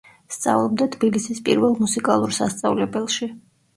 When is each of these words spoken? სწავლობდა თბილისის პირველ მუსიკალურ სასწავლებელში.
სწავლობდა 0.35 0.87
თბილისის 0.95 1.43
პირველ 1.49 1.77
მუსიკალურ 1.85 2.35
სასწავლებელში. 2.41 3.29